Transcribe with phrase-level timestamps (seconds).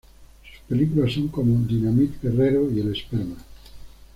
[0.49, 3.35] Sus películas son como Dynamite Guerrero y el esperma.